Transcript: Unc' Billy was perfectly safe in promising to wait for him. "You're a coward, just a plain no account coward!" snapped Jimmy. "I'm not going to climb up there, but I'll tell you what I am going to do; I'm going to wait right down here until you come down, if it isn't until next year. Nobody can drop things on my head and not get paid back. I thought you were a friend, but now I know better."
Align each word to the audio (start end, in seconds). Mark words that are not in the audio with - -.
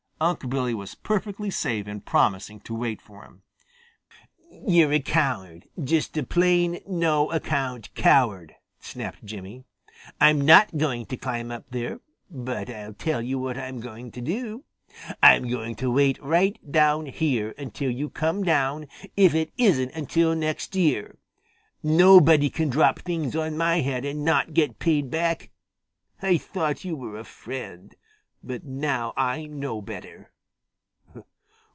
Unc' 0.23 0.47
Billy 0.51 0.75
was 0.75 0.93
perfectly 0.93 1.49
safe 1.49 1.87
in 1.87 1.99
promising 1.99 2.59
to 2.59 2.75
wait 2.75 3.01
for 3.01 3.23
him. 3.23 3.41
"You're 4.67 4.93
a 4.93 4.99
coward, 4.99 5.67
just 5.83 6.15
a 6.15 6.21
plain 6.21 6.79
no 6.85 7.31
account 7.31 7.91
coward!" 7.95 8.53
snapped 8.79 9.25
Jimmy. 9.25 9.63
"I'm 10.19 10.39
not 10.41 10.77
going 10.77 11.07
to 11.07 11.17
climb 11.17 11.49
up 11.49 11.65
there, 11.71 12.01
but 12.29 12.69
I'll 12.69 12.93
tell 12.93 13.19
you 13.23 13.39
what 13.39 13.57
I 13.57 13.65
am 13.65 13.79
going 13.79 14.11
to 14.11 14.21
do; 14.21 14.63
I'm 15.23 15.49
going 15.49 15.73
to 15.77 15.89
wait 15.89 16.21
right 16.21 16.59
down 16.71 17.07
here 17.07 17.55
until 17.57 17.89
you 17.89 18.07
come 18.07 18.43
down, 18.43 18.85
if 19.17 19.33
it 19.33 19.51
isn't 19.57 19.91
until 19.95 20.35
next 20.35 20.75
year. 20.75 21.17
Nobody 21.81 22.51
can 22.51 22.69
drop 22.69 22.99
things 22.99 23.35
on 23.35 23.57
my 23.57 23.77
head 23.79 24.05
and 24.05 24.23
not 24.23 24.53
get 24.53 24.77
paid 24.77 25.09
back. 25.09 25.49
I 26.21 26.37
thought 26.37 26.85
you 26.85 26.95
were 26.95 27.17
a 27.17 27.23
friend, 27.23 27.95
but 28.43 28.63
now 28.63 29.13
I 29.15 29.45
know 29.45 29.83
better." 29.83 30.31